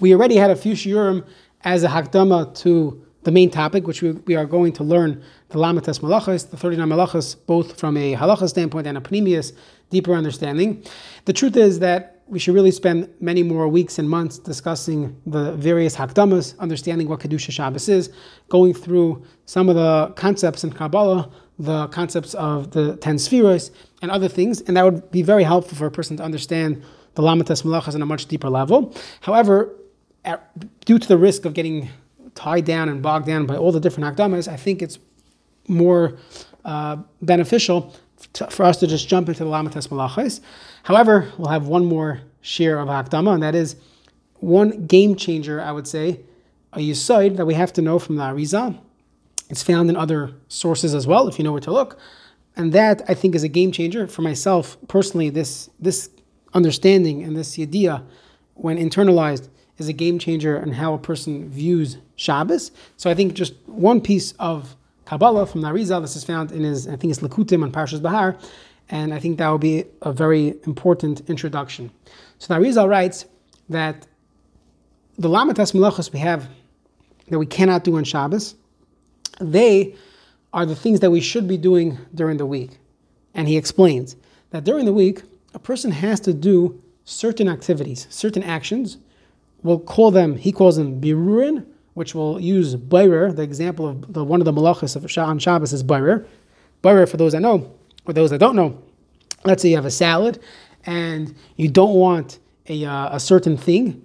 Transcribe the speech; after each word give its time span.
We 0.00 0.12
already 0.12 0.36
had 0.36 0.50
a 0.50 0.56
few 0.56 0.74
shiurim 0.74 1.24
as 1.62 1.84
a 1.84 1.88
hakdama 1.88 2.54
to 2.62 3.00
the 3.22 3.30
main 3.30 3.50
topic, 3.50 3.86
which 3.86 4.02
we, 4.02 4.10
we 4.12 4.34
are 4.34 4.44
going 4.44 4.72
to 4.72 4.84
learn 4.84 5.22
the 5.50 5.58
Lamatas 5.58 6.00
Malachas, 6.00 6.50
the 6.50 6.56
39 6.56 6.88
Malachas, 6.88 7.36
both 7.46 7.78
from 7.78 7.96
a 7.96 8.14
halacha 8.14 8.48
standpoint 8.48 8.86
and 8.86 8.98
a 8.98 9.00
pnimius, 9.00 9.52
deeper 9.90 10.12
understanding. 10.12 10.84
The 11.26 11.32
truth 11.32 11.56
is 11.56 11.78
that 11.78 12.22
we 12.26 12.38
should 12.38 12.54
really 12.54 12.72
spend 12.72 13.08
many 13.20 13.42
more 13.42 13.68
weeks 13.68 13.98
and 13.98 14.10
months 14.10 14.38
discussing 14.38 15.16
the 15.26 15.52
various 15.52 15.94
hakdamas, 15.94 16.58
understanding 16.58 17.08
what 17.08 17.20
Kedusha 17.20 17.52
Shabbos 17.52 17.88
is, 17.88 18.10
going 18.48 18.74
through 18.74 19.24
some 19.46 19.68
of 19.68 19.76
the 19.76 20.12
concepts 20.16 20.64
in 20.64 20.72
Kabbalah, 20.72 21.30
the 21.58 21.86
concepts 21.88 22.34
of 22.34 22.72
the 22.72 22.96
ten 22.96 23.18
spheres, 23.18 23.70
and 24.02 24.10
other 24.10 24.28
things, 24.28 24.60
and 24.62 24.76
that 24.76 24.84
would 24.84 25.10
be 25.12 25.22
very 25.22 25.44
helpful 25.44 25.78
for 25.78 25.86
a 25.86 25.90
person 25.90 26.16
to 26.16 26.22
understand 26.22 26.82
the 27.14 27.22
Lamatas 27.22 27.62
Malachas 27.62 27.94
on 27.94 28.02
a 28.02 28.06
much 28.06 28.26
deeper 28.26 28.50
level. 28.50 28.92
However, 29.20 29.72
at, 30.24 30.84
due 30.84 30.98
to 30.98 31.08
the 31.08 31.18
risk 31.18 31.44
of 31.44 31.54
getting 31.54 31.88
tied 32.34 32.64
down 32.64 32.88
and 32.88 33.02
bogged 33.02 33.26
down 33.26 33.46
by 33.46 33.56
all 33.56 33.72
the 33.72 33.80
different 33.80 34.16
hakdamas, 34.16 34.48
I 34.48 34.56
think 34.56 34.82
it's 34.82 34.98
more 35.68 36.16
uh, 36.64 36.96
beneficial 37.22 37.94
to, 38.34 38.46
for 38.48 38.64
us 38.64 38.78
to 38.78 38.86
just 38.86 39.08
jump 39.08 39.28
into 39.28 39.44
the 39.44 39.50
Lamatas 39.50 39.88
Malachas. 39.88 40.40
However, 40.84 41.32
we'll 41.38 41.50
have 41.50 41.66
one 41.66 41.84
more 41.84 42.20
shiur 42.42 42.80
of 42.82 42.88
hakdama, 42.88 43.34
and 43.34 43.42
that 43.42 43.54
is 43.54 43.76
one 44.40 44.86
game 44.86 45.16
changer, 45.16 45.60
I 45.60 45.72
would 45.72 45.86
say, 45.86 46.20
a 46.72 46.78
yisoid 46.78 47.36
that 47.36 47.46
we 47.46 47.54
have 47.54 47.72
to 47.74 47.82
know 47.82 47.98
from 47.98 48.16
the 48.16 48.22
Arizal. 48.22 48.78
It's 49.48 49.62
found 49.62 49.88
in 49.88 49.96
other 49.96 50.32
sources 50.48 50.94
as 50.94 51.06
well, 51.06 51.28
if 51.28 51.38
you 51.38 51.44
know 51.44 51.52
where 51.52 51.60
to 51.60 51.72
look. 51.72 51.98
And 52.56 52.72
that 52.72 53.02
I 53.08 53.14
think 53.14 53.34
is 53.34 53.42
a 53.42 53.48
game 53.48 53.72
changer 53.72 54.06
for 54.06 54.22
myself 54.22 54.76
personally. 54.88 55.28
This 55.28 55.70
this 55.80 56.08
understanding 56.52 57.22
and 57.22 57.36
this 57.36 57.58
idea, 57.58 58.02
when 58.54 58.78
internalized, 58.78 59.48
is 59.78 59.88
a 59.88 59.92
game 59.92 60.18
changer 60.18 60.56
in 60.56 60.72
how 60.72 60.94
a 60.94 60.98
person 60.98 61.48
views 61.48 61.98
Shabbos. 62.16 62.70
So 62.96 63.10
I 63.10 63.14
think 63.14 63.34
just 63.34 63.54
one 63.66 64.00
piece 64.00 64.32
of 64.32 64.76
Kabbalah 65.04 65.46
from 65.46 65.62
Narizal, 65.62 66.00
this 66.00 66.16
is 66.16 66.24
found 66.24 66.52
in 66.52 66.62
his, 66.62 66.88
I 66.88 66.96
think 66.96 67.10
it's 67.10 67.20
Lakutim 67.20 67.62
on 67.62 67.72
Parshas 67.72 68.00
Bahar, 68.00 68.36
and 68.88 69.12
I 69.12 69.18
think 69.18 69.38
that 69.38 69.48
will 69.48 69.58
be 69.58 69.84
a 70.02 70.12
very 70.12 70.54
important 70.66 71.28
introduction. 71.28 71.90
So 72.38 72.54
Narizal 72.54 72.88
writes 72.88 73.26
that 73.68 74.06
the 75.18 75.28
Lamatas 75.28 75.72
Melachos 75.72 76.12
we 76.12 76.18
have 76.20 76.48
that 77.28 77.38
we 77.38 77.46
cannot 77.46 77.84
do 77.84 77.96
on 77.96 78.04
Shabbos, 78.04 78.54
they 79.40 79.94
are 80.52 80.66
the 80.66 80.76
things 80.76 81.00
that 81.00 81.10
we 81.10 81.20
should 81.20 81.48
be 81.48 81.56
doing 81.56 81.98
during 82.14 82.36
the 82.36 82.46
week. 82.46 82.78
And 83.34 83.48
he 83.48 83.56
explains 83.56 84.16
that 84.50 84.64
during 84.64 84.84
the 84.84 84.92
week, 84.92 85.22
a 85.54 85.58
person 85.58 85.90
has 85.90 86.20
to 86.20 86.32
do 86.32 86.80
certain 87.04 87.48
activities, 87.48 88.06
certain 88.10 88.42
actions. 88.42 88.98
We'll 89.64 89.80
call 89.80 90.10
them, 90.10 90.36
he 90.36 90.52
calls 90.52 90.76
them 90.76 91.00
birurin, 91.00 91.66
which 91.94 92.14
will 92.14 92.38
use 92.38 92.76
bayrer. 92.76 93.32
The 93.32 93.42
example 93.42 93.88
of 93.88 94.12
the 94.12 94.22
one 94.22 94.40
of 94.40 94.44
the 94.44 94.52
malachas 94.52 94.94
of 94.94 95.18
on 95.18 95.38
Shabbos 95.38 95.72
is 95.72 95.82
bayrer. 95.82 96.26
Bayrer, 96.82 97.08
for 97.08 97.16
those 97.16 97.32
that 97.32 97.40
know, 97.40 97.72
or 98.04 98.12
those 98.12 98.30
that 98.30 98.38
don't 98.38 98.56
know, 98.56 98.80
let's 99.44 99.62
say 99.62 99.70
you 99.70 99.76
have 99.76 99.86
a 99.86 99.90
salad 99.90 100.38
and 100.84 101.34
you 101.56 101.68
don't 101.68 101.94
want 101.94 102.40
a, 102.68 102.84
uh, 102.84 103.16
a 103.16 103.18
certain 103.18 103.56
thing 103.56 104.04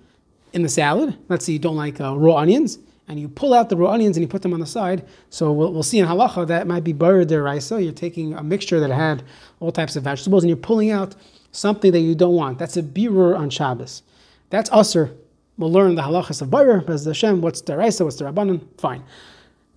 in 0.54 0.64
the 0.64 0.70
salad. 0.70 1.18
Let's 1.28 1.46
say 1.46 1.52
you 1.52 1.60
don't 1.60 1.76
like 1.76 2.00
uh, 2.00 2.18
raw 2.18 2.38
onions, 2.38 2.80
and 3.10 3.20
you 3.20 3.28
pull 3.28 3.54
out 3.54 3.68
the 3.68 3.76
raw 3.76 3.92
onions 3.92 4.16
and 4.16 4.22
you 4.22 4.30
put 4.30 4.44
them 4.44 4.54
on 4.54 4.62
the 4.62 4.66
side. 4.66 5.06
So 5.30 5.52
we'll, 5.52 5.74
we'll 5.74 5.84
see 5.84 6.00
in 6.00 6.06
halacha 6.06 6.48
that 6.48 6.68
might 6.68 6.86
be 6.86 6.94
bayrer 6.94 7.26
deraisa. 7.26 7.84
You're 7.84 7.92
taking 7.92 8.34
a 8.34 8.44
mixture 8.44 8.80
that 8.80 8.92
had 8.92 9.24
all 9.60 9.74
types 9.74 9.98
of 9.98 10.04
vegetables 10.04 10.44
and 10.44 10.50
you're 10.50 10.56
pulling 10.58 10.92
out 10.92 11.16
something 11.52 11.92
that 11.92 12.00
you 12.00 12.16
don't 12.16 12.36
want. 12.36 12.60
That's 12.60 12.78
a 12.78 12.84
birur 12.84 13.38
on 13.38 13.50
Shabbos. 13.50 14.04
That's 14.52 14.70
usr. 14.70 15.14
We'll 15.60 15.74
learn 15.74 15.96
the 15.96 16.02
halachas 16.02 16.42
of 16.42 16.50
bayrer, 16.50 16.80
Bez 16.80 17.04
Hashem, 17.04 17.42
what's 17.42 17.60
the 17.60 17.76
raisa, 17.76 18.06
what's 18.06 18.16
the 18.16 18.24
rabbanon, 18.24 18.62
fine. 18.78 19.04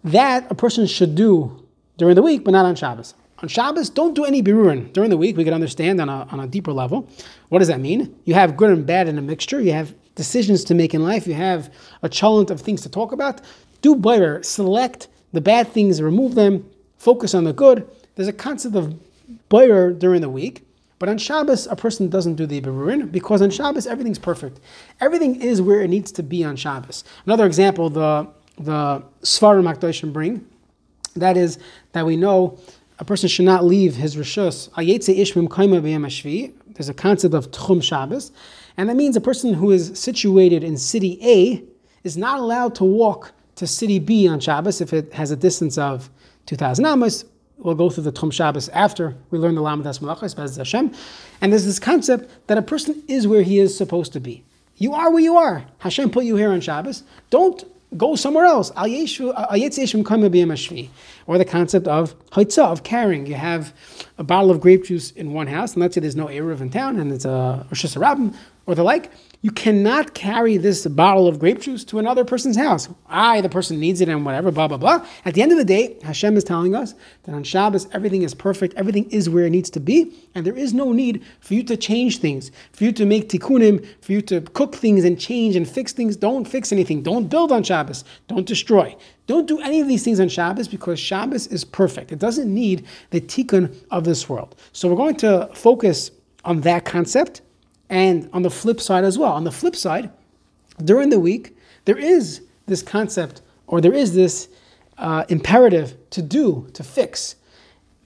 That 0.05 0.49
a 0.49 0.55
person 0.55 0.87
should 0.87 1.17
do 1.17 1.67
during 1.97 2.15
the 2.15 2.23
week, 2.23 2.45
but 2.45 2.53
not 2.53 2.65
on 2.65 2.77
Shabbos. 2.77 3.15
On 3.39 3.49
Shabbos, 3.49 3.91
don't 3.91 4.15
do 4.15 4.25
any 4.25 4.45
birurin. 4.45 4.93
During 4.93 5.11
the 5.11 5.17
week, 5.17 5.37
we 5.37 5.43
can 5.43 5.53
understand 5.53 6.01
on 6.01 6.09
a, 6.09 6.29
on 6.31 6.39
a 6.39 6.47
deeper 6.47 6.73
level. 6.73 7.09
What 7.49 7.59
does 7.59 7.67
that 7.67 7.81
mean? 7.81 8.15
You 8.25 8.35
have 8.35 8.57
good 8.57 8.71
and 8.71 8.87
bad 8.87 9.09
in 9.09 9.19
a 9.19 9.23
mixture. 9.23 9.61
You 9.61 9.73
have 9.73 9.93
decisions 10.15 10.63
to 10.65 10.75
make 10.75 10.95
in 10.95 11.03
life. 11.03 11.27
You 11.27 11.35
have 11.35 11.69
a 12.03 12.09
challenge 12.09 12.53
of 12.53 12.61
things 12.61 12.83
to 12.83 12.89
talk 12.89 13.11
about. 13.11 13.41
Do 13.81 13.97
bayrer. 13.97 14.45
Select 14.45 15.09
the 15.33 15.41
bad 15.41 15.67
things, 15.67 16.01
remove 16.01 16.37
them, 16.37 16.65
focus 16.97 17.35
on 17.35 17.43
the 17.43 17.53
good. 17.53 17.91
There's 18.15 18.29
a 18.29 18.33
concept 18.33 18.77
of 18.77 18.95
bayrer 19.49 19.91
during 19.93 20.21
the 20.21 20.31
week. 20.31 20.65
But 21.03 21.09
on 21.09 21.19
Shabbos, 21.19 21.67
a 21.67 21.75
person 21.75 22.09
doesn't 22.09 22.37
do 22.37 22.47
the 22.47 22.61
Berurin 22.61 23.11
because 23.11 23.43
on 23.43 23.51
Shabbos 23.51 23.89
everything's 23.89 24.21
perfect. 24.21 24.61
Everything 25.01 25.43
is 25.43 25.61
where 25.61 25.81
it 25.81 25.89
needs 25.89 26.13
to 26.13 26.23
be 26.23 26.45
on 26.45 26.55
Shabbos. 26.55 27.03
Another 27.27 27.45
example, 27.45 27.91
the 27.91 28.29
the 28.57 29.03
Svarim 29.23 29.67
Akdoshim 29.69 30.13
bring, 30.13 30.47
that 31.17 31.37
is 31.37 31.59
that 31.91 32.07
we 32.07 32.17
know 32.17 32.57
a 33.01 33.05
person 33.05 33.29
should 33.29 33.47
not 33.47 33.65
leave 33.65 33.97
his 33.97 34.15
rishus. 34.15 34.69
There's 36.75 36.89
a 36.89 36.95
concept 36.95 37.35
of 37.35 37.51
Tchum 37.51 37.83
Shabbos, 37.83 38.31
and 38.77 38.89
that 38.89 38.95
means 38.95 39.17
a 39.17 39.21
person 39.21 39.55
who 39.55 39.73
is 39.73 39.99
situated 39.99 40.63
in 40.63 40.77
city 40.77 41.19
A 41.21 41.65
is 42.05 42.17
not 42.17 42.39
allowed 42.39 42.77
to 42.77 42.85
walk 42.85 43.33
to 43.57 43.67
city 43.67 43.99
B 43.99 44.29
on 44.29 44.39
Shabbos 44.39 44.81
if 44.81 44.93
it 44.93 45.13
has 45.15 45.33
a 45.33 45.37
distance 45.37 45.77
of 45.79 46.11
2,000 46.47 46.87
amos 46.87 47.25
We'll 47.63 47.77
go 47.77 47.91
through 47.91 48.05
the 48.05 48.13
Tchum 48.13 48.33
Shabbos 48.33 48.69
after 48.71 49.15
we 49.31 49.39
learn 49.39 49.55
the 49.55 49.61
Lamadas 49.63 50.01
Malachas, 50.01 50.35
Bez 50.35 50.57
Hashem. 50.57 50.93
And 51.41 51.53
there's 51.53 51.65
this 51.65 51.79
concept 51.79 52.49
that 52.49 52.59
a 52.59 52.63
person 52.63 53.03
is 53.07 53.29
where 53.29 53.43
he 53.43 53.61
is 53.61 53.77
supposed 53.77 54.13
to 54.15 54.21
be. 54.21 54.45
You 54.77 54.95
are 54.95 55.13
where 55.13 55.23
you 55.23 55.37
are. 55.37 55.65
Hashem 55.79 56.11
put 56.11 56.25
you 56.25 56.35
here 56.37 56.51
on 56.51 56.61
Shabbos. 56.61 57.05
Don't 57.31 57.65
go 57.97 58.17
somewhere 58.17 58.47
else. 58.47 58.71
Or 58.71 58.89
the 61.39 61.45
concept 61.47 61.87
of 61.87 62.29
haitzah, 62.31 62.65
of 62.65 62.83
carrying. 62.83 63.27
You 63.27 63.35
have 63.35 63.73
a 64.19 64.25
bottle 64.25 64.51
of 64.51 64.61
grape 64.61 64.85
juice 64.85 65.13
in 65.13 65.33
one 65.33 65.47
house, 65.47 65.75
and 65.75 65.83
let's 65.83 65.95
say 65.95 66.01
there's 66.01 66.17
no 66.17 66.27
Eruv 66.27 66.61
in 66.61 66.71
town, 66.71 66.99
and 66.99 67.13
it's 67.13 67.25
a 67.25 67.65
Rosh 67.71 67.85
Hashanah 67.85 68.35
or 68.67 68.75
the 68.75 68.83
like. 68.83 69.11
You 69.43 69.51
cannot 69.51 70.15
carry 70.15 70.57
this 70.57 70.87
bottle 70.87 71.27
of 71.27 71.41
grape 71.41 71.61
juice 71.61 71.83
to 71.87 71.99
another 71.99 72.25
person's 72.25 72.57
house. 72.57 72.89
I, 73.09 73.41
the 73.41 73.49
person 73.49 73.81
needs 73.81 74.01
it 74.01 74.09
and 74.09 74.25
whatever, 74.25 74.53
blah, 74.53 74.69
blah, 74.69 74.77
blah. 74.77 75.05
At 75.25 75.35
the 75.35 75.43
end 75.43 75.51
of 75.51 75.59
the 75.59 75.65
day, 75.65 75.99
Hashem 76.05 76.37
is 76.37 76.45
telling 76.45 76.77
us 76.77 76.95
that 77.25 77.35
on 77.35 77.43
Shabbos, 77.43 77.89
everything 77.91 78.23
is 78.23 78.35
perfect, 78.35 78.75
everything 78.75 79.11
is 79.11 79.29
where 79.29 79.45
it 79.47 79.51
needs 79.51 79.69
to 79.71 79.81
be, 79.81 80.15
and 80.37 80.47
there 80.47 80.57
is 80.57 80.73
no 80.73 80.93
need 80.93 81.25
for 81.41 81.55
you 81.55 81.65
to 81.65 81.77
change 81.77 82.19
things, 82.19 82.53
for 82.73 82.85
you 82.85 82.93
to 82.93 83.05
make 83.05 83.29
tikkunim, 83.29 83.85
for 84.01 84.13
you 84.13 84.23
to 84.23 84.43
cook 84.43 84.77
things 84.77 85.05
and 85.05 85.19
change 85.19 85.57
and 85.57 85.69
fix 85.69 85.93
things. 85.93 86.15
Don't 86.15 86.47
fix 86.47 86.71
anything. 86.71 87.03
Don't 87.03 87.27
build 87.27 87.51
on 87.51 87.65
Shabbos. 87.65 88.05
Don't 88.29 88.47
destroy. 88.47 88.97
Don't 89.27 89.49
do 89.49 89.61
any 89.61 89.81
of 89.81 89.89
these 89.89 90.05
things 90.05 90.21
on 90.21 90.29
Shabbos 90.29 90.69
because 90.69 91.01
Shabbos 91.01 91.49
is 91.49 91.65
perfect. 91.65 92.13
It 92.13 92.21
doesn't 92.21 92.53
need 92.53 92.87
the 93.11 93.21
tikkun 93.21 93.75
of 93.91 94.05
this 94.05 94.29
world. 94.29 94.55
So 94.73 94.89
we're 94.89 94.97
going 94.97 95.17
to 95.17 95.51
focus 95.53 96.13
on 96.45 96.61
that 96.61 96.85
concept 96.85 97.41
and 97.93 98.29
on 98.33 98.41
the 98.41 98.51
flip 98.51 98.81
side 98.81 99.05
as 99.05 99.19
well. 99.19 99.33
On 99.33 99.45
the 99.45 99.53
flip 99.53 99.77
side, 99.77 100.11
during 100.83 101.11
the 101.11 101.21
week, 101.21 101.55
there 101.85 101.99
is 101.99 102.41
this 102.67 102.83
concept 102.83 103.43
or 103.67 103.83
there 103.83 103.93
is 103.93 104.15
this 104.15 104.49
uh, 104.97 105.25
imperative 105.29 105.95
to 106.11 106.23
do, 106.23 106.67
to 106.73 106.83
fix. 106.83 107.37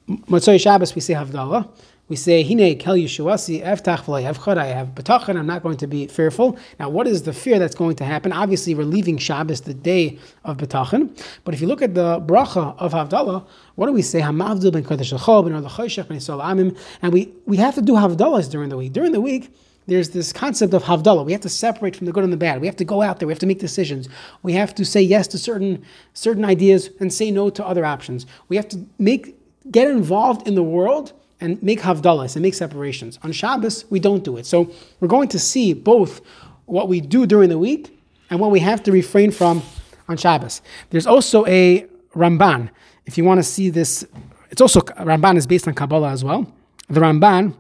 Motzoi 0.09 0.61
Shabbos, 0.61 0.95
we 0.97 1.01
say 1.01 1.15
Havdalah. 1.15 1.71
We 2.09 2.15
say, 2.15 2.45
Hine 2.45 2.79
kel 2.79 2.95
yeshuasi 2.95 3.65
eftach 3.65 4.05
v'layevchad, 4.05 4.59
I 4.59 4.67
have 4.67 4.89
betachan, 4.95 5.37
I'm 5.37 5.47
not 5.47 5.63
going 5.63 5.77
to 5.79 5.89
be 5.89 6.07
fearful. 6.07 6.57
Now, 6.79 6.89
what 6.89 7.09
is 7.09 7.23
the 7.23 7.33
fear 7.33 7.59
that's 7.59 7.75
going 7.75 7.97
to 7.97 8.05
happen? 8.05 8.33
Obviously, 8.33 8.77
we're 8.77 8.85
leaving 8.85 9.19
Shabbos 9.19 9.63
the 9.63 9.75
day 9.75 10.19
of 10.45 10.57
betachan. 10.57 11.21
But 11.45 11.55
if 11.55 11.61
you 11.61 11.67
look 11.67 11.83
at 11.83 11.95
the 11.95 12.21
bracha 12.21 12.77
of 12.79 12.93
Havdalah, 12.93 13.47
what 13.75 13.87
do 13.87 13.93
we 13.93 14.03
say? 14.03 14.21
Hamavdil 14.21 14.73
ben 14.73 14.85
kodesh 14.85 16.09
ben 16.09 16.49
ben 16.49 16.77
And 17.03 17.13
we, 17.13 17.33
we 17.45 17.57
have 17.57 17.75
to 17.75 17.83
do 17.83 17.95
Havdalahs 17.95 18.51
during 18.51 18.69
the 18.69 18.77
week. 18.77 18.93
During 18.93 19.11
the 19.11 19.21
week, 19.21 19.53
there's 19.87 20.11
this 20.11 20.33
concept 20.33 20.75
of 20.75 20.83
havdalah. 20.85 21.25
We 21.25 21.33
have 21.33 21.41
to 21.43 21.49
separate 21.49 21.95
from 21.95 22.07
the 22.07 22.13
good 22.13 22.25
and 22.25 22.33
the 22.33 22.37
bad. 22.37 22.61
We 22.61 22.67
have 22.67 22.77
to 22.77 22.85
go 22.85 23.03
out 23.03 23.19
there. 23.19 23.27
We 23.27 23.33
have 23.33 23.39
to 23.41 23.47
make 23.47 23.61
decisions. 23.61 24.09
We 24.43 24.53
have 24.55 24.75
to 24.75 24.85
say 24.85 25.01
yes 25.01 25.29
to 25.29 25.39
certain 25.39 25.85
certain 26.13 26.45
ideas 26.45 26.91
and 27.01 27.13
say 27.13 27.31
no 27.31 27.51
to 27.51 27.65
other 27.65 27.85
options. 27.85 28.27
We 28.49 28.57
have 28.57 28.69
to 28.71 28.85
make 28.99 29.37
get 29.71 29.89
involved 29.89 30.47
in 30.47 30.55
the 30.55 30.63
world 30.63 31.13
and 31.41 31.63
make 31.63 31.81
havdalahs 31.81 32.35
and 32.35 32.43
make 32.43 32.55
separations. 32.55 33.19
On 33.23 33.33
Shabbos, 33.33 33.85
we 33.91 34.01
don't 34.01 34.25
do 34.25 34.37
it. 34.37 34.47
So 34.47 34.71
we're 35.01 35.09
going 35.09 35.29
to 35.29 35.39
see 35.39 35.73
both 35.73 36.21
what 36.65 36.89
we 36.89 37.01
do 37.01 37.27
during 37.27 37.49
the 37.49 37.59
week 37.59 37.97
and 38.31 38.41
what 38.41 38.51
we 38.51 38.61
have 38.61 38.83
to 38.85 38.93
refrain 38.93 39.31
from 39.31 39.63
on 40.09 40.17
Shabbos. 40.17 40.63
There's 40.91 41.07
also 41.07 41.47
a 41.47 41.87
Ramban. 42.15 42.71
If 43.05 43.19
you 43.19 43.25
want 43.25 43.39
to 43.39 43.45
see 43.45 43.71
this, 43.71 44.07
it's 44.51 44.61
also 44.61 44.81
Ramban 44.81 45.37
is 45.37 45.47
based 45.47 45.69
on 45.69 45.75
Kabbalah 45.75 46.11
as 46.11 46.25
well. 46.25 46.53
The 46.89 47.01
Ramban 47.01 47.55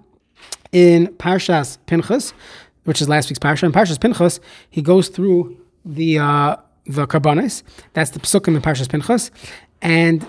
in 0.76 1.06
Parshas 1.16 1.78
Pinchas, 1.86 2.34
which 2.84 3.00
is 3.00 3.08
last 3.08 3.30
week's 3.30 3.38
parsha. 3.38 3.62
In 3.62 3.72
Parshas 3.72 3.98
Pinchas, 3.98 4.40
he 4.68 4.82
goes 4.82 5.08
through 5.08 5.56
the 5.86 6.18
uh, 6.18 6.56
the 6.84 7.06
karbanis. 7.06 7.62
That's 7.94 8.10
the 8.10 8.20
psukim 8.20 8.54
in 8.56 8.60
Parshas 8.60 8.86
Pinchas, 8.86 9.30
and 9.80 10.22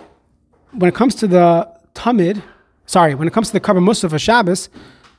when 0.72 0.88
it 0.88 0.96
comes 0.96 1.16
to 1.16 1.28
the 1.28 1.70
tamid, 1.96 2.42
sorry, 2.86 3.14
when 3.14 3.28
it 3.28 3.34
comes 3.34 3.48
to 3.48 3.54
the 3.54 3.60
karban 3.60 3.84
musaf 3.84 4.14
of 4.14 4.22
Shabbos, 4.22 4.70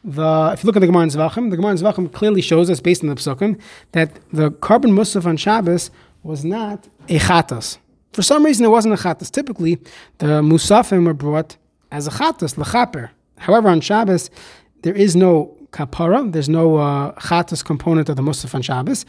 the 0.03 0.51
if 0.55 0.65
you 0.65 0.67
look 0.67 0.77
at 0.77 0.81
the 0.81 0.87
Gemara 0.87 1.03
in 1.03 1.11
Zvachim, 1.11 1.51
the 1.51 1.57
Gemara 1.57 1.73
in 1.73 1.79
Zvachim 1.79 2.11
clearly 2.11 2.41
shows 2.41 2.71
us, 2.71 2.81
based 2.81 3.03
on 3.03 3.11
the 3.11 3.17
Psukim, 3.17 3.61
that 3.93 4.19
the 4.33 4.51
karban 4.51 4.93
musaf 4.93 5.27
on 5.27 5.37
Shabbos 5.37 5.91
was 6.23 6.43
not 6.43 6.89
a 7.11 7.19
chatas. 7.19 7.77
For 8.15 8.23
some 8.23 8.47
reason, 8.47 8.65
it 8.65 8.71
wasn't 8.71 8.95
a 8.95 8.97
chatas. 8.97 9.31
Typically, 9.31 9.75
the 10.19 10.41
musafim 10.41 11.05
were 11.05 11.13
brought 11.13 11.59
as 11.91 12.07
a 12.07 12.11
chatas, 12.11 12.55
lechaper. 12.55 13.11
However, 13.37 13.69
on 13.69 13.81
Shabbos, 13.81 14.31
there 14.83 14.95
is 14.95 15.17
no 15.17 15.57
kapara, 15.73 16.33
there's 16.33 16.49
no 16.49 16.77
uh, 16.77 17.13
component 17.65 18.09
of 18.09 18.17
the 18.17 18.23
musaf 18.23 18.55
on 18.55 18.63
Shabbos. 18.63 19.05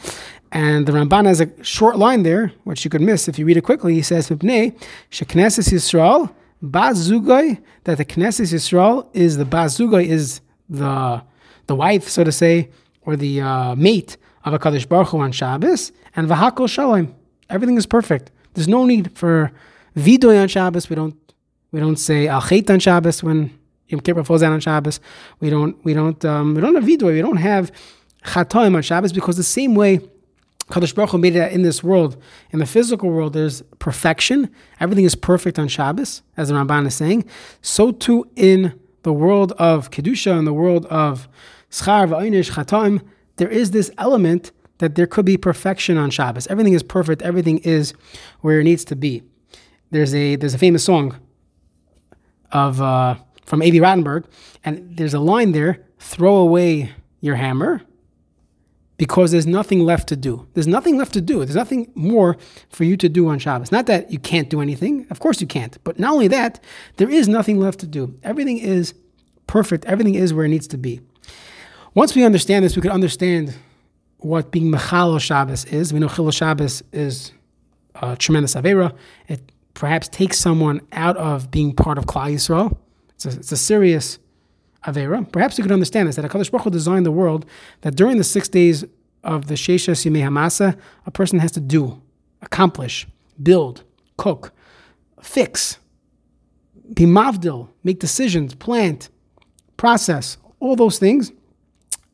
And 0.51 0.88
the 0.88 0.92
Ramban 0.92 1.25
has 1.25 1.42
a 1.42 1.63
short 1.63 1.98
line 1.98 2.24
there, 2.24 2.51
which 2.63 2.83
you 2.83 2.89
could 2.89 3.01
miss 3.01 3.27
if 3.27 3.38
you 3.38 3.45
read 3.45 3.57
it 3.57 3.62
quickly. 3.62 3.94
He 3.94 4.01
says, 4.01 4.30
Mipnei, 4.30 4.77
Shekneses 5.12 5.71
Yisrael, 5.71 6.33
Bazugay, 6.63 7.62
that 7.86 7.98
the 7.98 8.06
Knesset 8.06 8.51
Yisrael 8.54 9.07
is 9.13 9.38
the 9.38 9.45
Bazugay, 9.45 10.06
is 10.06 10.42
the 10.69 11.24
the 11.68 11.75
wife, 11.75 12.10
so 12.10 12.24
to 12.24 12.31
say, 12.31 12.69
or 13.01 13.16
the 13.16 13.42
uh, 13.42 13.75
mate 13.75 14.18
of 14.44 14.54
a 14.54 14.60
Kadosh 14.60 14.88
Baruch 14.89 15.10
Hu 15.10 15.19
on 15.19 15.31
Shabbos, 15.31 15.92
and 16.16 16.27
Vahakol 16.27 16.68
Shalom. 16.68 17.16
Everything 17.50 17.77
is 17.77 17.86
perfect. 17.86 18.31
There's 18.56 18.68
no 18.68 18.86
need 18.86 19.16
for 19.16 19.51
vidoy 19.95 20.42
on 20.42 20.48
Shabbos. 20.48 20.89
We 20.89 20.95
don't 20.95 21.16
we 21.71 21.80
don't 21.80 21.98
say 21.98 22.27
al 22.27 22.42
on 22.69 22.80
Shabbos 22.80 23.24
when 23.24 23.57
Yom 23.90 24.02
Kippur 24.02 24.24
falls 24.24 24.44
out 24.44 24.54
on 24.54 24.60
Shabbos. 24.60 25.00
We 25.40 25.50
don't 25.50 25.84
we 25.84 25.94
don't 25.94 26.24
um, 26.26 26.56
we 26.56 26.62
don't 26.62 26.76
have 26.76 26.84
vidoy. 26.84 27.14
We 27.14 27.22
don't 27.22 27.38
have 27.38 27.72
chatoim 28.24 28.76
on 28.76 28.82
Shabbos 28.82 29.14
because 29.14 29.38
the 29.38 29.44
same 29.44 29.76
way 29.76 30.00
Kadosh 30.70 30.94
Baruch 30.94 31.12
Hu 31.12 31.18
made 31.18 31.36
it 31.36 31.52
in 31.52 31.64
this 31.64 31.84
world, 31.84 32.16
in 32.52 32.60
the 32.60 32.66
physical 32.66 33.10
world, 33.10 33.34
there's 33.34 33.64
perfection. 33.80 34.54
Everything 34.80 35.04
is 35.04 35.16
perfect 35.16 35.58
on 35.58 35.68
Shabbos, 35.68 36.22
as 36.38 36.50
the 36.50 36.54
Ramban 36.54 36.86
is 36.86 36.94
saying. 36.94 37.26
So 37.62 37.92
too 37.92 38.30
in 38.36 38.80
the 39.02 39.12
world 39.12 39.54
of 39.54 39.90
kedusha 39.90 40.38
in 40.38 40.46
the 40.46 40.54
world 40.54 40.86
of 40.88 41.28
schar 41.72 42.08
v'aynish 42.08 42.52
chataim, 42.52 43.02
there 43.38 43.50
is 43.50 43.72
this 43.72 43.90
element 43.98 44.52
that 44.78 44.96
there 44.96 45.08
could 45.08 45.26
be 45.26 45.38
perfection 45.38 45.98
on 45.98 46.12
Shabbos. 46.12 46.46
Everything 46.48 46.74
is 46.74 46.84
perfect. 46.84 47.22
Everything 47.24 47.58
is 47.60 47.94
where 48.42 48.60
it 48.60 48.64
needs 48.64 48.86
to 48.86 48.96
be. 48.96 49.24
There's 49.90 50.14
a 50.14 50.36
there's 50.36 50.54
a 50.54 50.60
famous 50.60 50.84
song 50.84 51.18
of 52.52 52.82
uh, 52.82 53.16
from 53.50 53.62
Avi 53.62 53.80
Rattenberg, 53.80 54.25
and 54.63 54.96
there's 54.96 55.16
a 55.16 55.19
line 55.19 55.51
there: 55.51 55.84
"Throw 55.98 56.36
away 56.38 56.92
your 57.19 57.36
hammer." 57.36 57.81
Because 58.98 59.31
there's 59.31 59.48
nothing 59.48 59.80
left 59.86 60.10
to 60.10 60.18
do. 60.18 60.46
There's 60.54 60.68
nothing 60.68 60.98
left 60.98 61.13
to 61.13 61.22
do. 61.22 61.38
There's 61.40 61.56
nothing 61.56 61.90
more 61.96 62.36
for 62.69 62.84
you 62.84 62.98
to 62.98 63.07
do 63.07 63.30
on 63.30 63.40
Shabbos. 63.40 63.72
Not 63.72 63.86
that 63.86 64.12
you 64.12 64.19
can't 64.19 64.50
do 64.50 64.60
anything. 64.60 65.07
Of 65.10 65.22
course 65.22 65.40
you 65.40 65.48
can't. 65.48 65.81
But 65.86 66.00
not 66.00 66.12
only 66.12 66.28
that, 66.28 66.62
there 66.98 67.10
is 67.10 67.30
nothing 67.30 67.62
left 67.62 67.80
to 67.80 67.88
do. 67.88 68.13
Everything 68.24 68.57
is 68.57 68.94
perfect. 69.48 69.86
Everything 69.86 70.16
is 70.16 70.34
where 70.34 70.44
it 70.44 70.50
needs 70.50 70.68
to 70.68 70.78
be. 70.78 71.00
Once 71.94 72.13
we 72.13 72.25
understand 72.25 72.66
this, 72.66 72.75
we 72.75 72.81
can 72.81 72.92
understand 72.92 73.56
what 74.18 74.52
being 74.52 74.69
Mechal 74.69 75.18
Shabbos 75.22 75.63
is. 75.63 75.94
We 75.94 76.00
know 76.00 76.10
Chil 76.10 76.30
Shabbos 76.31 76.84
is 76.92 77.31
a 77.95 78.18
tremendous 78.18 78.54
Avera. 78.54 78.94
It 79.30 79.54
perhaps 79.75 80.10
takes 80.10 80.38
someone 80.38 80.81
out 80.92 81.16
of 81.16 81.50
being 81.52 81.74
part 81.74 81.98
of 81.98 82.06
Klal 82.06 82.34
Yisrael. 82.34 82.78
It's 83.19 83.25
a, 83.25 83.39
it's 83.39 83.51
a 83.51 83.57
serious 83.57 84.18
Avera. 84.86 85.30
Perhaps 85.30 85.57
you 85.57 85.63
could 85.63 85.74
understand 85.74 86.07
this 86.07 86.16
that 86.16 86.24
HaKadosh 86.24 86.51
Baruch 86.51 86.63
Hu 86.63 86.69
designed 86.69 87.06
the 87.06 87.12
world 87.12 87.45
that 87.81 87.95
during 87.95 88.18
the 88.18 88.24
six 88.24 88.48
days 88.48 88.86
of 89.25 89.48
the 89.48 89.56
Sheshes 89.56 90.06
Yimei 90.06 90.21
Hamasa, 90.21 90.80
a 91.06 91.12
person 91.12 91.39
has 91.39 91.51
to 91.51 91.60
do, 91.60 92.01
accomplish, 92.42 93.06
build, 93.44 93.83
cook, 94.16 94.54
fix, 95.21 95.80
be 96.94 97.04
mavdil, 97.04 97.68
make 97.83 98.00
decisions, 98.00 98.56
plant, 98.56 99.10
process, 99.75 100.38
all 100.62 100.77
those 100.77 100.98
things. 100.98 101.33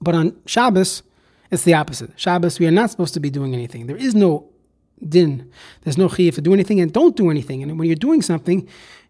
But 0.02 0.16
on 0.16 0.36
Shabbos, 0.48 1.04
it's 1.52 1.64
the 1.64 1.76
opposite. 1.76 2.20
Shabbos, 2.20 2.58
we 2.58 2.66
are 2.66 2.72
not 2.72 2.90
supposed 2.90 3.14
to 3.14 3.20
be 3.20 3.30
doing 3.30 3.54
anything. 3.54 3.86
There 3.86 3.96
is 3.96 4.16
no 4.16 4.50
din. 5.08 5.52
There's 5.84 6.00
no 6.00 6.08
chiyah 6.08 6.34
to 6.34 6.42
do 6.42 6.52
anything 6.54 6.80
and 6.80 6.92
don't 6.92 7.16
do 7.16 7.30
anything. 7.30 7.62
And 7.62 7.78
when 7.78 7.88
you're 7.88 7.96
doing 7.96 8.24
something, 8.24 8.68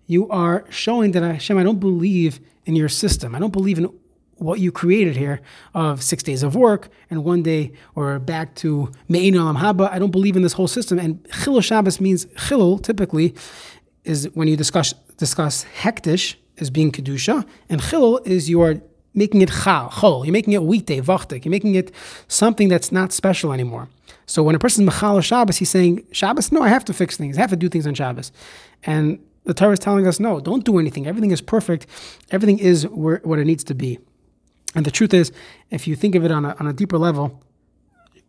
you 0.07 0.29
are 0.29 0.65
showing 0.69 1.11
that 1.11 1.23
Hashem, 1.23 1.57
I 1.57 1.63
don't 1.63 1.79
believe 1.79 2.39
in 2.65 2.75
your 2.75 2.89
system. 2.89 3.35
I 3.35 3.39
don't 3.39 3.53
believe 3.53 3.77
in 3.77 3.89
what 4.37 4.59
you 4.59 4.71
created 4.71 5.15
here 5.15 5.41
of 5.73 6.03
six 6.03 6.21
days 6.21 6.43
of 6.43 6.55
work 6.55 6.89
and 7.09 7.23
one 7.23 7.41
day 7.41 7.71
or 7.95 8.19
back 8.19 8.53
to 8.55 8.91
Me'in 9.07 9.33
Olam 9.33 9.57
Haba. 9.57 9.89
I 9.89 9.99
don't 9.99 10.11
believe 10.11 10.35
in 10.35 10.41
this 10.41 10.53
whole 10.53 10.67
system. 10.67 10.99
And 10.99 11.23
Chilul 11.25 11.63
Shabbos 11.63 12.01
means 12.01 12.25
Chilul 12.25 12.83
typically 12.83 13.33
is 14.03 14.29
when 14.33 14.47
you 14.47 14.57
discuss 14.57 14.93
discuss 15.17 15.65
hektish 15.79 16.35
as 16.57 16.69
being 16.69 16.91
kedusha, 16.91 17.45
and 17.69 17.81
Chilul 17.81 18.25
is 18.27 18.49
you 18.49 18.61
are 18.61 18.75
making 19.13 19.41
it 19.41 19.49
chal, 19.49 19.89
chol. 19.89 20.25
You're 20.25 20.33
making 20.33 20.53
it 20.53 20.63
weekday, 20.63 20.99
vachtik. 20.99 21.45
You're 21.45 21.51
making 21.51 21.75
it 21.75 21.91
something 22.27 22.67
that's 22.67 22.91
not 22.91 23.13
special 23.13 23.53
anymore. 23.53 23.87
So 24.25 24.43
when 24.43 24.55
a 24.55 24.59
person's 24.59 24.89
mechal 24.89 25.23
Shabbos, 25.23 25.57
he's 25.57 25.69
saying, 25.69 26.05
Shabbos, 26.11 26.51
no, 26.51 26.61
I 26.61 26.69
have 26.69 26.83
to 26.85 26.93
fix 26.93 27.15
things. 27.15 27.37
I 27.37 27.41
have 27.41 27.49
to 27.51 27.55
do 27.55 27.69
things 27.69 27.87
on 27.87 27.93
Shabbos. 27.93 28.31
And 28.83 29.19
the 29.45 29.53
Torah 29.53 29.73
is 29.73 29.79
telling 29.79 30.07
us, 30.07 30.19
no, 30.19 30.39
don't 30.39 30.65
do 30.65 30.79
anything. 30.79 31.07
Everything 31.07 31.31
is 31.31 31.41
perfect. 31.41 31.87
Everything 32.31 32.59
is 32.59 32.87
where, 32.87 33.21
what 33.23 33.39
it 33.39 33.45
needs 33.45 33.63
to 33.65 33.75
be. 33.75 33.99
And 34.75 34.85
the 34.85 34.91
truth 34.91 35.13
is, 35.13 35.31
if 35.69 35.87
you 35.87 35.95
think 35.95 36.15
of 36.15 36.25
it 36.25 36.31
on 36.31 36.45
a, 36.45 36.55
on 36.59 36.67
a 36.67 36.73
deeper 36.73 36.97
level, 36.97 37.41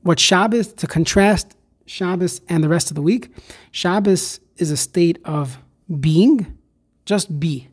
what 0.03 0.21
Shabbos, 0.21 0.73
to 0.75 0.87
contrast 0.87 1.57
Shabbos 1.87 2.41
and 2.49 2.63
the 2.63 2.69
rest 2.69 2.91
of 2.91 2.95
the 2.95 3.03
week, 3.03 3.31
Shabbos 3.73 4.41
is 4.57 4.71
a 4.71 4.77
state 4.77 5.19
of 5.25 5.59
being, 6.01 6.59
just 7.05 7.41
be. 7.41 7.69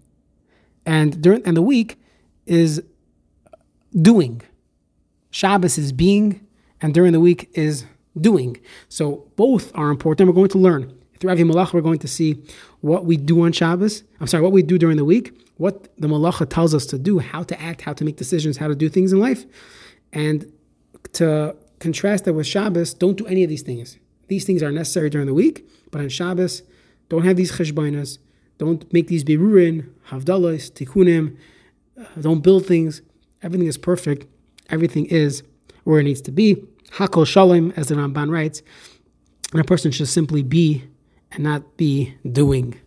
And 0.86 1.22
during 1.22 1.46
and 1.46 1.56
the 1.56 1.62
week 1.62 2.00
is 2.46 2.82
doing. 4.02 4.42
Shabbos 5.32 5.78
is 5.78 5.92
being, 5.92 6.46
and 6.82 6.94
during 6.94 7.14
the 7.14 7.20
week 7.20 7.50
is 7.54 7.86
doing. 8.20 8.58
So 8.90 9.28
both 9.36 9.72
are 9.76 9.90
important. 9.90 10.28
We're 10.28 10.36
going 10.36 10.50
to 10.50 10.58
learn. 10.58 11.03
Through 11.24 11.32
Avi 11.32 11.44
Malach, 11.44 11.72
we're 11.72 11.80
going 11.80 12.00
to 12.00 12.08
see 12.10 12.44
what 12.82 13.06
we 13.06 13.16
do 13.16 13.44
on 13.46 13.54
Shabbos. 13.54 14.04
I'm 14.20 14.28
sorry, 14.28 14.44
what 14.44 14.52
we 14.52 14.62
do 14.62 14.78
during 14.78 14.98
the 14.98 15.06
week, 15.06 15.34
what 15.56 15.88
the 15.98 16.10
Malacha 16.10 16.50
tells 16.50 16.76
us 16.76 16.86
to 16.88 17.00
do, 17.00 17.20
how 17.20 17.44
to 17.44 17.62
act, 17.62 17.80
how 17.80 17.94
to 17.94 18.04
make 18.04 18.18
decisions, 18.18 18.58
how 18.58 18.68
to 18.68 18.76
do 18.76 18.90
things 18.90 19.14
in 19.14 19.22
life. 19.22 19.46
And 20.12 20.52
to 21.14 21.56
contrast 21.80 22.26
that 22.26 22.34
with 22.34 22.46
Shabbos, 22.46 22.94
don't 22.94 23.16
do 23.16 23.26
any 23.26 23.42
of 23.42 23.50
these 23.50 23.62
things. 23.62 23.98
These 24.28 24.44
things 24.44 24.62
are 24.62 24.70
necessary 24.70 25.10
during 25.10 25.28
the 25.28 25.34
week, 25.34 25.66
but 25.92 26.02
on 26.02 26.10
Shabbos, 26.10 26.64
don't 27.08 27.24
have 27.24 27.38
these 27.38 27.54
cheshbainas, 27.54 28.18
don't 28.58 28.92
make 28.92 29.08
these 29.08 29.24
berurin, 29.24 29.88
havdalas, 30.10 30.72
tikkunim, 30.74 31.38
uh, 31.98 32.04
don't 32.20 32.42
build 32.42 32.66
things. 32.66 33.02
Everything 33.42 33.68
is 33.68 33.78
perfect. 33.78 34.26
Everything 34.70 35.06
is 35.06 35.42
where 35.86 36.02
it 36.02 36.04
needs 36.04 36.20
to 36.24 36.34
be. 36.34 36.66
Hakol 36.96 37.26
shalom, 37.26 37.72
as 37.78 37.88
the 37.88 37.96
Ramban 37.96 38.30
writes, 38.30 38.62
and 39.54 39.62
a 39.62 39.64
person 39.64 39.90
should 39.90 40.10
simply 40.10 40.44
be 40.44 40.84
and 41.34 41.44
not 41.44 41.78
be 41.78 42.16
doing. 42.30 42.80